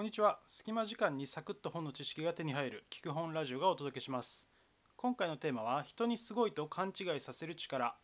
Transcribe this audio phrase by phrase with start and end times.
[0.00, 0.38] こんにちは。
[0.46, 4.48] 隙間時間にサクッと本の知識が手に入る聞く本ラジオがお届けします。
[4.96, 7.94] 今回のテーマは人にすごいと勘違いさせる力。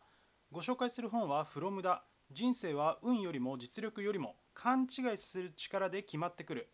[0.51, 6.69] ご紹介する本はフロムダ人生は運よりも実力よりも勘違いさせる力で決まってくる。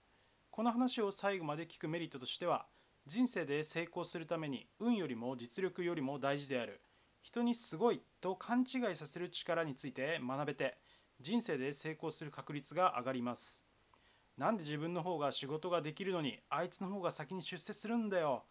[0.51, 2.65] この話を最後まで聞くメリットとしては
[3.07, 6.81] 人生で成功するために運よりも実力よりも大事である。
[7.21, 10.79] 人にすごいと勘違いさせる力について学べて
[11.21, 13.62] 人生で成功する確率が上がります。
[14.37, 18.43] なんで自分の方が仕事ができるのにあいつの方が先に出世するんだよ。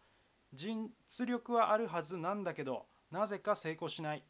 [0.53, 4.23] 実力はあるはずなんだけどなぜか成功しない。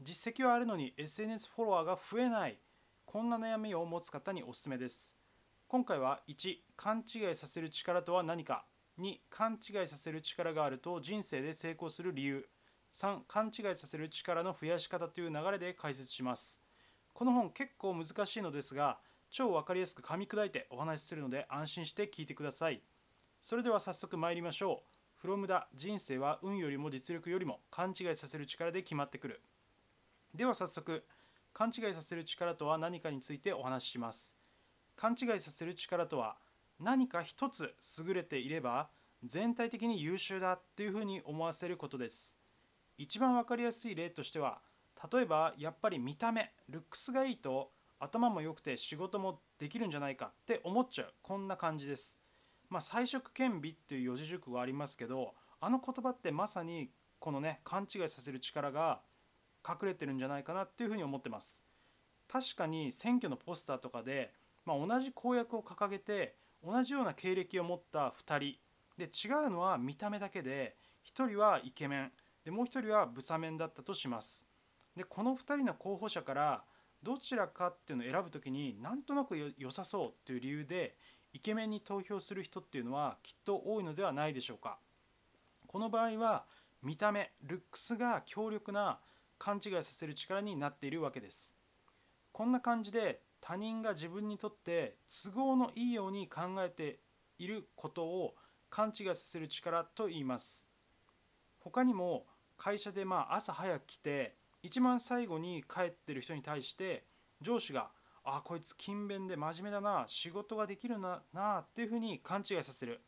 [0.00, 2.58] 実績はあるのに SNS フォロワーが増えない。
[3.04, 5.18] こんな悩みを持つ方におすすめです。
[5.68, 8.64] 今回は1勘違いさせる力とは何か。
[8.98, 12.48] 2勘違いさせる力があると人生で成功する理由。
[12.92, 16.60] 3勘違いさせる力の増やし方という流れで解説します。
[17.12, 18.98] この本結構難しいのですが
[19.30, 22.82] 超分かりやすく噛み砕いてお話しするので安心して聞いてください。
[23.40, 24.82] それでは早速参りましょ
[25.22, 25.26] う。
[25.26, 29.42] From だ人生は運よりも実力よりも勘違いさせる力で決まってくる。
[30.34, 31.04] では早速
[31.52, 34.36] 勘違いさせる力とは何かについてお話しします。
[34.96, 36.36] 勘違いさせる力とは
[36.80, 38.88] 何か一つ優れていれば
[39.24, 42.36] 全体的に優秀だっていうふうに思わせることです。
[42.98, 44.60] 一番分かりやすい例としては
[45.12, 51.14] 例えばやっぱり見た目ルックスがいいと頭も良くて仕事もできるんじゃないかって思っちゃう。
[51.22, 52.20] こんな感じです。
[52.68, 59.00] まあ彩色兼備っていう四字熟語ありますけどあの言葉ってまさにこのね勘違いさせる力が
[59.66, 61.64] 隠れてるんじゃないかなっていうふうに思ってます。
[62.28, 64.32] 確かに選挙のポスターとかで、
[64.64, 68.58] まあ、同じ公約を掲げて同じような経歴を持った2人。
[68.96, 72.12] で違うのは見た目だけで1人はイケメン。
[72.44, 74.46] でもう1人はブサメンだったとします。
[74.96, 76.64] でこの2人の候補者から
[77.06, 80.96] どちらかっていうのを選ぶ時になんとなく良さそうっていう理由で
[81.32, 84.80] イケメンに投票する人っていうのはきっと多いのではないでしょうか。
[85.68, 86.46] この場合は
[86.82, 88.98] 見た目ルックスが強力な
[89.38, 91.56] 勘違いさせる力になっているわけです。
[92.32, 96.98] こんな感じで他人が自分にとって都合のいいように考えて
[97.38, 98.34] いることを
[98.68, 100.66] 勘違いさせる力と言います。
[101.60, 102.26] 他にも
[102.56, 107.04] 会社でまあ朝早く来て一番最後に帰ってる人に対して
[107.40, 107.90] 上司が
[108.24, 113.00] 「あこいつ勤勉で真面目だな仕事ができるなな」っていうふうに勘違いさせる、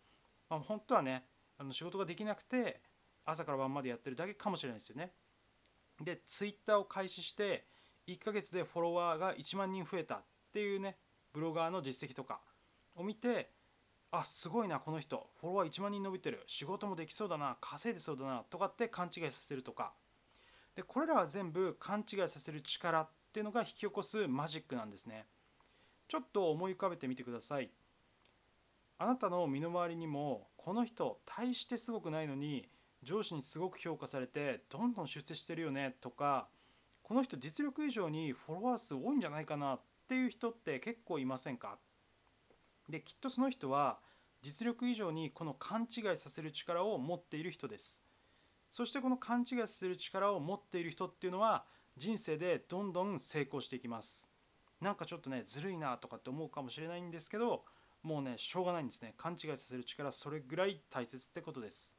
[0.48, 1.26] まあ、本当はね
[1.58, 2.80] あの仕事ができなくて
[3.24, 5.12] 朝から晩までやってるだけかもしれないですよね。
[6.00, 7.66] でツイッターを開始して
[8.06, 10.96] 1ヶ月でフォロワーが1万人増えたっていうね
[11.32, 12.40] ブロガーの実績とか
[12.94, 13.52] を見て
[14.10, 15.28] あすごいなこの人。
[15.40, 16.42] フォロワー1万人伸びてる。
[16.46, 19.92] 仕事もできそうだな稼いでそうだなとかって勘違いさせるとか
[20.78, 25.26] でこれらは全部勘違いさせる力っていうのが引き起こすマジックなんですね。
[26.06, 27.72] ちょっと思い浮かべてみてください。
[28.96, 32.68] あなたの身の回りにもこの人大してすごくないのに
[33.02, 36.46] 上司にすごく評価されてどんどん出世してるよねとか
[37.02, 41.80] この人実力以上にフォロワー数多いんじゃないかなっていう人って結構いませんか？
[42.88, 43.98] できっとその人は
[44.42, 48.04] 実力以上にこの勘違いさせる力を持っている人です。
[48.70, 51.64] そしてこの勘違いする力を持っている人っていうのは
[51.96, 54.28] 人生でどんどん成功していきます。
[54.80, 57.64] なんかちょっとねずるいなとかって思うかもしれないんですけど
[58.02, 59.14] もうねしょうがないんですね。
[59.16, 61.96] 勘違いさせる力それぐらい大切ってことです。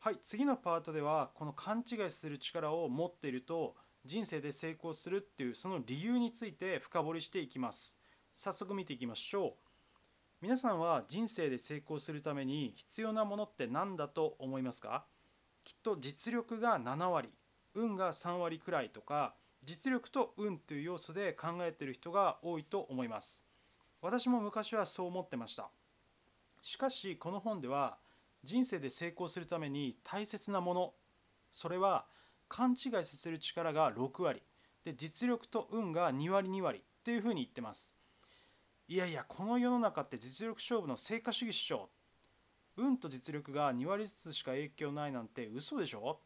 [0.00, 3.74] はい次のパートではこの勘違いする力を持っていると
[4.04, 7.98] 人生で成功するっていうその理由について深掘りしていきます。
[8.32, 9.52] 早速見ていきましょう。
[10.40, 15.06] 皆さんは人生で成功するために必要なものって何だと思いますか？
[15.68, 17.28] きっと実力が7割
[17.74, 23.44] 運が3割くらいとか実力と運という要素で考えている人が多いと思います。
[24.00, 25.68] 私も昔はそう思ってました。
[26.62, 27.98] しかしこの本では
[28.44, 30.94] 人生で成功するために大切なもの
[31.52, 32.06] それは
[32.48, 34.42] 勘違いさせる力が6割
[34.86, 37.94] で実力と運が2割2割っていうふうに言ってます。
[38.88, 41.90] いやいやこの世の中って実力勝負の成果主義っしょ
[42.78, 46.20] 運と実力が2割ずつしか影響ないなんて嘘でしょ？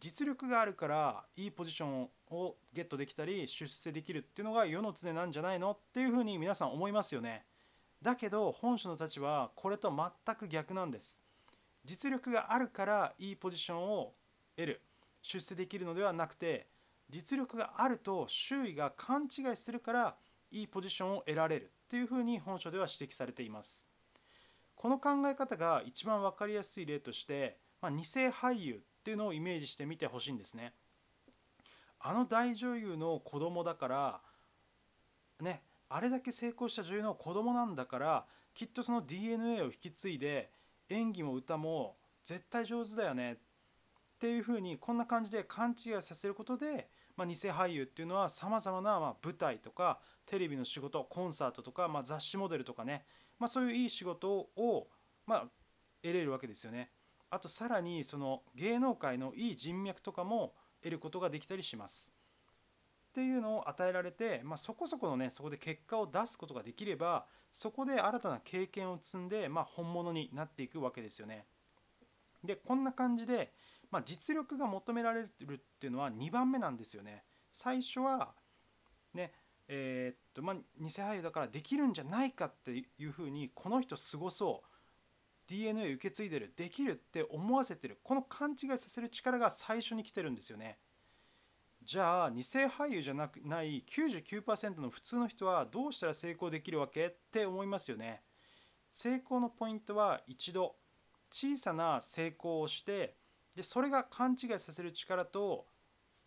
[0.00, 7.46] 実力があるからいいポジションをゲットできたり出世できるっていうのが世の常なんじゃないのっていうふうに皆さん思いますよね。
[8.02, 11.22] だけど本書の立場はこれと全く逆なんです。
[11.84, 14.14] 実力があるからいいポジションを
[14.56, 14.80] 得る。
[15.22, 16.66] 出世できるのではなくて
[17.08, 20.16] 実力があると周囲が勘違いするから
[20.50, 23.86] いいポジションを得られるっていうふうに本書では指摘されています。
[24.84, 30.74] この考え方が一番分かりやすい例として、まあ、偽俳優っていうのをイメージしてみてほしいんですね。
[32.00, 34.20] あの大女優の子供だから
[35.40, 40.50] ねあれだけ成功した女優の子供なんだからきっとその DNA を引き継いで
[40.90, 43.36] 演技も歌も絶対上手だよねっ
[44.18, 53.06] ていうふうにこんな感じで勘違いさせることで、まあ、偽俳優っていうのはさまざまなま舞台とかテレビの仕事コンサートとか、まあ、雑誌モデルとかね、
[53.38, 54.88] まあ、そういういい仕事を、
[55.26, 55.40] まあ、
[56.02, 56.90] 得れるわけですよね。
[57.30, 62.14] あとさらにその芸能界のいい人脈とかも得ることができたりします。
[63.08, 71.46] っていうのを与えられて、まあ、そこそこのねそこで結果を出すことができればそこで新たな経験を積んで、まあ、本物になっていくわけですよね。
[72.42, 73.52] でこんな感じで、
[73.90, 77.22] まあ、実力が求められるっていうのは2番目なんですよね。
[77.52, 78.34] 最初は
[79.14, 79.32] ね
[79.68, 84.68] えー、っとまあ偽俳優だからできるんじゃないかっていうふうにこの人すごそう
[85.46, 90.78] DNA 受け継いでるできるって思わせてるこの勘違いさせる力が最初に来てるんですよね。
[91.82, 98.22] じゃあ偽俳優じゃなくない99%の普通の人はどうしたら成功できるわけって思いますよね。
[98.90, 100.76] 成功のポイントは一度
[101.30, 103.16] 小さな成功をして
[103.54, 105.66] でそれが勘違いさせる力と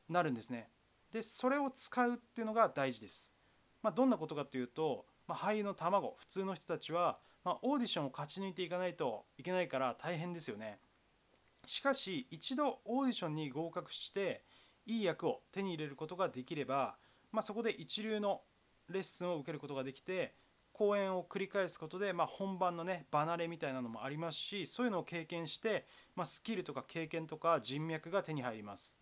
[0.09, 0.69] なるんですね。
[1.11, 3.35] でそれを使うっていうのが大事です、
[3.81, 10.79] まあ、どんなことかというと、まあ、俳優の卵普通の人たちはまあ、オーディションを勝ち抜いていかないといけないから大変ですよね。
[11.65, 14.43] しかし一度オーディションに合格して
[14.85, 16.97] いい役を手に入れることができれば、
[17.31, 18.41] まあ、そこで一流の
[18.89, 20.35] レッスンを受けることができて
[20.73, 25.85] 講演を繰り返すことで、まあ、本番のね離れみたいなのもありますしそういうのを経験して、
[26.17, 28.99] まあ、スキルとか経験とか人脈が手に入ります。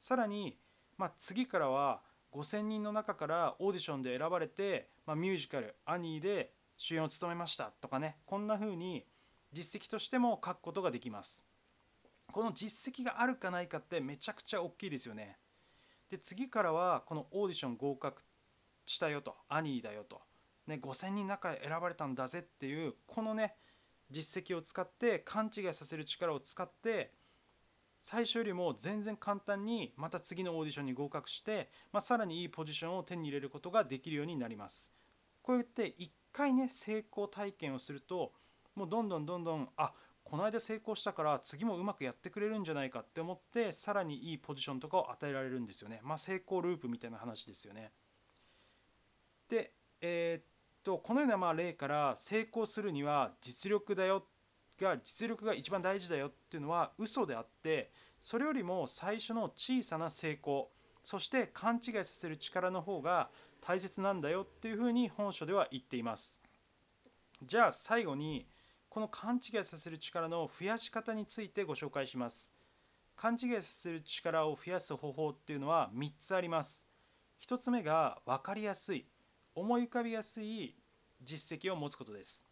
[0.00, 0.56] さらに、
[0.96, 2.02] まあ、次からは
[2.32, 9.06] 5000人の中からオーディションで選ばれて、まあ、ミュージカル「アニー」で主演を務めましたとかねこんな風に
[9.52, 11.46] 実績としても書くことができます。
[12.32, 15.38] この実績があるかないかってめちゃくちゃ大きいですよね。
[16.10, 18.22] で次からはこのオーディション合格
[18.84, 20.22] したよとアニーだよと、
[20.66, 23.54] ね、5000人の中へ選ばれたんだぜっていうこのね
[24.10, 27.12] 実績を使って勘違いさせる力を使って
[28.04, 34.92] 最初よりも全然簡単にまた次のオーディションに合格して、まあ、さらにいいポジションを手に入れることができるようになります
[35.40, 38.32] こうやって1回ね成功体験をすると
[38.74, 46.00] もうどんどんどんどんあこの間成功したから次もうまくやってくれるんじゃないかって思ってさらにいいポジションとかを与えられるんですよね。
[46.02, 47.90] まあ、成功ループみたいな話ですよね。
[49.48, 49.72] で、
[50.02, 50.44] えー、っ
[50.82, 54.26] とこのようなまあ例から成功するには実力だよ
[54.80, 57.90] が実力が一番大事だよっていうのは嘘であって
[58.20, 60.70] それよりも最初の小さな成功
[61.04, 63.28] そして勘違いさせる力の方が
[63.60, 66.40] 大切なんだよっていうふうに本書では言っています。
[67.42, 68.46] じゃあ最後に
[68.88, 72.54] この勘違いさせる力の増やし方についてご紹介します。
[73.16, 76.86] 勘違いさせる力を増やす方法っていうのは3つあります。
[77.46, 79.06] 1つ目が分かりやすい
[79.54, 80.74] 思い浮かびやすい
[81.22, 82.46] 実績を持つことです。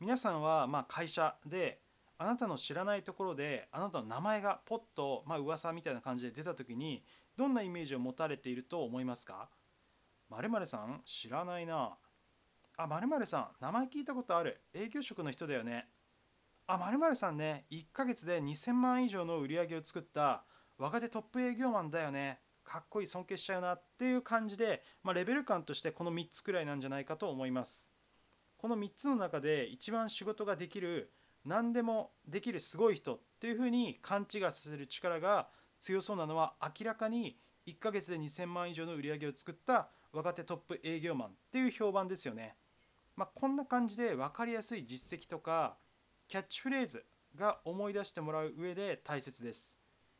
[0.00, 1.80] 皆さんはま会社で
[2.18, 7.02] あなたの知らないところであなたの名前がポッとまあ噂みたいな感じで出た時に
[7.36, 9.48] どんなイメージを持たれていると思いますか？
[10.28, 11.96] まるさん知らないな。
[12.76, 14.60] あ、まるさん、名前聞いたことある。
[14.72, 15.88] 営業職の人だよね。
[16.66, 20.44] あ、まるさんね、1ヶ月で2000万以上の売り上げを作った
[20.76, 22.40] 若手トップ営業マンだよね。
[22.62, 27.90] かっこいい、尊敬しちゃうなっていう感じで、まあ、レベル感としてこの3つくらいなんじゃないかと思います。
[28.58, 31.12] この3つの中で一番仕事ができる、
[31.44, 35.48] 何でもできるすごい人っていうふうに勘違いさせる力が
[35.80, 42.56] 強そうなのは明らかに1ヶ月で2000万以上の売り上げを作った若手トップ営業マンっていう評判ですよね。
[43.14, 45.76] まあ、こんな感じで分かりやすい実績とか
[46.26, 47.04] キャッチフレーズ
[47.36, 49.78] が思い出してもらう上で大切です。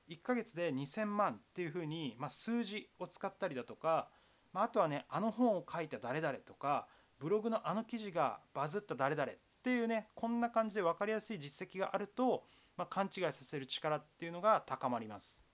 [0.08, 4.08] 1ヶ月で2000万っていうふうに、まあ、数字を使ったりだとか、
[4.52, 6.86] まあ、あとはねあの本を書いた誰々とか
[7.18, 12.44] ブログのあの記事がバズった誰々っていうねこんな感じで分かりやすい実績があると、
[12.76, 15.44] まあ、勘違いさせる力っていうのが高まります。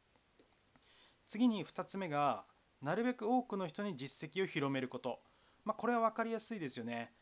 [1.27, 2.45] 次に2つ目が
[2.83, 5.21] なるべく多くの人に実績を広めること、
[5.65, 7.13] まあ、これは分かりやすいですよね。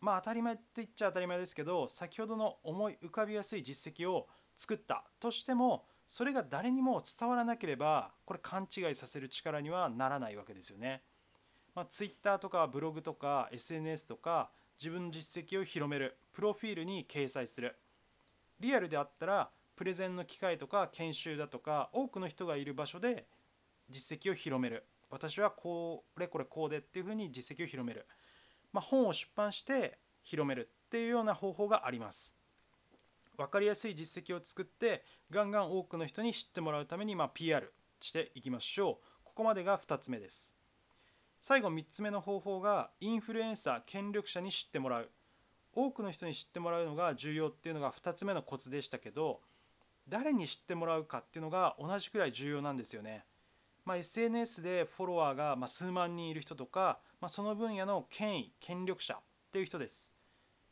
[0.00, 11.02] まあ当たり前って言っちゃ当たり前ですけど先ほどの思い浮かびやすい実績を作ったとしてもそれが誰にも伝わらなければこれ勘違いさせる力にはならないわけですよね。
[11.76, 17.76] まあ、Twitter とかブログとか SNS とか自分の実績を広めるプロフィールに掲載する。
[18.60, 23.26] リアルであったらプレゼンの機会とか研修だとか多くの人がいる場所で
[23.90, 24.86] 実績を広める。
[25.10, 28.06] 私はこれこれこうでっていうふうに実績を広める、
[28.72, 32.34] まあ、本を出版して広めるっていうような方法があります。
[33.36, 39.24] 分かりやすい実績を作ってガンガン多くの人に知ってもらうために、まあ、PR していきましょう。
[39.24, 40.55] ここまでが2つ目です。
[41.40, 45.10] 最後3つ目の方法がインフルエンサー権力者に知ってもらう
[45.72, 49.40] 多くの人に知ってもらうのが重要っていうのが2つ目のコツでしたけど
[50.08, 53.24] 誰に知ってもらうかっていうのが同じくらい重要なんですよね。
[53.84, 59.18] まあ、SNS でフォロワーがま数万人いる人とか、まあ、その分野の権威権力者っ
[59.52, 60.12] ていう人です。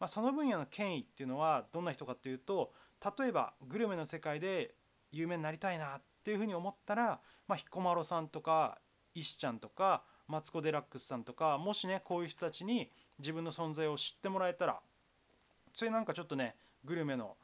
[0.00, 2.72] まあ、その分野の権威っていうのはどんな人かっていうと
[3.18, 4.74] 例えばグルメの世界で
[5.12, 8.78] 有名になりたいなっていうふうに思ったら、まあ、彦摩呂さんとか
[9.14, 14.80] 石ちゃんとかマツコ・デラックスさんとかもしねこういう人たちに自分の存在を知ってもらえたら
[15.72, 17.36] それなんかちょっとねグルメの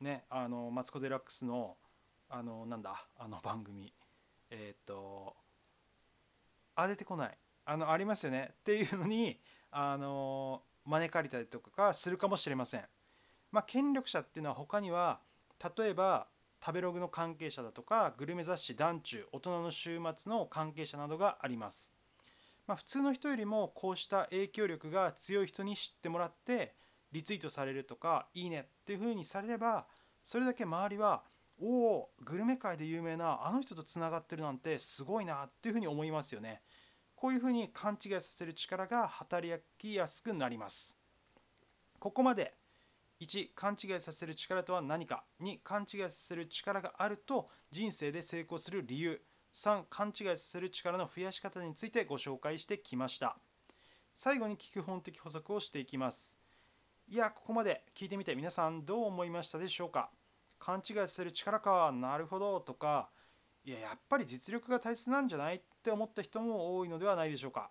[0.00, 1.76] ねあのマツコ・デラックスの
[2.28, 3.92] あのなんだあの番組
[4.50, 5.36] えっ、と
[6.74, 9.38] あ出てこないあのありますよねっていうのに
[9.70, 12.84] あの招かれたりとかするかもしれません。
[13.50, 15.20] まあ、権力者っていうのは他には
[15.76, 16.26] 例えば
[16.64, 21.93] 食べログの関係者だとかグルメ雑誌「団中大人の週末」の関係者などがあります。
[22.66, 26.74] まあ、普通の人よりもこうした影響力が強い人に知ってもらって
[27.12, 29.86] リツイートされるとかいいねっていう風にされれば
[30.22, 31.22] それだけ周りは
[31.60, 36.62] おおグルメ界で有名なあの人とつながってるなんてすごいなっていう風に思いますよね。
[37.14, 40.98] こういう風に勘違いさせる力が働きやすくなります。
[42.00, 42.54] ここまで
[43.20, 49.22] 1勘違いさせる力とは何か2勘違いさせる力があると人生で成功する理由。
[49.54, 53.36] 3勘違いさせる力の増やし方についてご紹介してきました。
[54.12, 56.40] 最後に聞く本的補足をしていきます。
[57.08, 60.10] いやここまで聞いてみて皆さんどう思いましたでしょうか？
[60.58, 63.10] 勘違いする力かなるほどとか。
[63.64, 67.70] いややっぱり実力が大切なんじゃないって思った人も多いのではないでしょうか？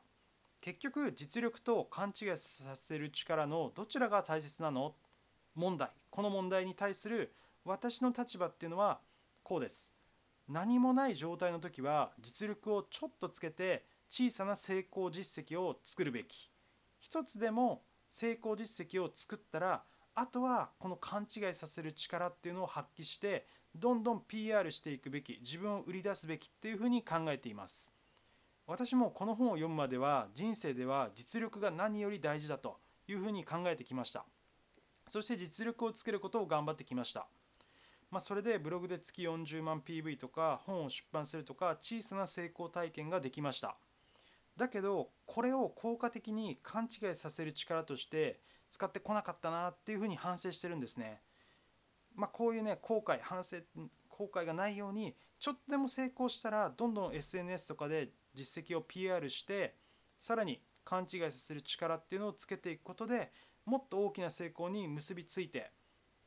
[0.61, 4.95] 結局実力と勘違いさせる力のどちらが大切なの？
[5.53, 5.89] 問題。
[6.09, 7.33] この問題に対する
[7.65, 9.01] 私の立場っていうのは
[9.43, 9.92] こうです。
[10.47, 16.51] 何もない状態の時は実力をちょっとつけて小さな成功実績を作るべき。
[16.99, 19.83] 一つでも成功実績を作ったら
[20.15, 27.91] あとはこの勘違いさせる力っていうのを発揮してどんどん PR していくべき自分を売り出すべきっていうふうに考えています。
[28.67, 34.25] 私もこの本を読むまでは人生では実力が何より大事だというふうに考えてきました。
[35.07, 37.27] そして実力をつけることを頑張ってきました。
[38.13, 43.75] まあ、それでブログで月40万 PV とか本を出版するとか小さな成功体験ができました
[44.55, 48.39] だけどこれを効果的に勘違いさせる力として
[48.69, 51.21] 使ってこなかったなっていうふうに反省してるんですね。
[52.15, 53.57] まあ、こういうね後悔反省
[54.09, 59.73] 後悔がないようにちょっとでも成功したらどんどん SNS とかで実績を PR して
[60.19, 63.31] さらに勘違いさせる力っていうのをつけていくことで
[63.65, 65.71] もっと大きな成功に結びついて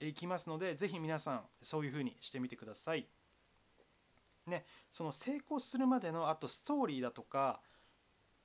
[0.01, 3.07] いきますので是非皆さんそういうふうにしてみてください。
[4.47, 7.61] ね、その成功するまでのあとストーリーだとか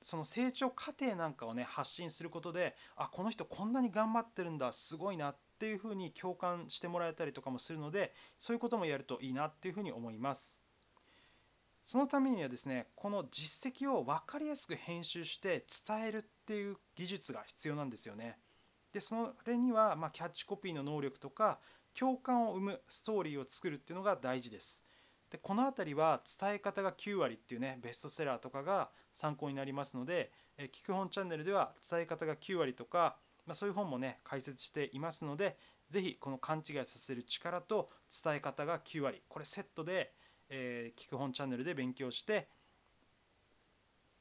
[0.01, 10.63] その成長過程なんかをね発信することであこの人こんなに頑張ってるんだすごいなっていうふうに共感してもらえたりとかもするのでそういうこともやるといいなっていうふうに思います
[11.84, 18.39] そのためにはですねこの実績を分かりやすく編集して伝えるっていう技術が必要なんですよね
[18.93, 21.60] でそれにはまキャッチコピーの能力とか
[21.98, 24.86] 共感を生むストーリーを作るっていうのが大事です。
[25.29, 30.31] でこの辺りは伝え方が9割っていうねベストセラーとかが参考になりますので、
[30.74, 35.57] 聞く本チャンネルでは伝え方が9割とか、まあ、そういう本もね解説していますので
[35.89, 37.89] 是非この勘違いさせる力と
[38.24, 40.13] 伝え方が9割これセットで、
[40.50, 42.48] えー、聞く本チャンネルで勉強して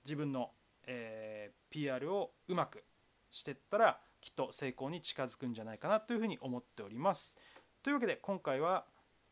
[0.04, 0.50] 自分の、
[0.86, 2.84] えー、PR をうまく
[3.30, 7.38] していったらきっと成功に近づくんじゃないかなというふうに思っております。
[7.82, 8.84] というわけで今回は、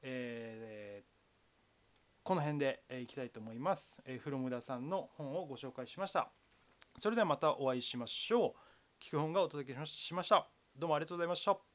[0.02, 1.18] えー
[2.28, 4.02] この辺でいきたいと思います。
[4.04, 6.30] えー、フロムダさんの本をご紹介しました。
[6.94, 9.02] それではまたお会いしましょう。
[9.02, 10.46] 聞く本がお届けしました。
[10.76, 11.67] どうもありがとうございました。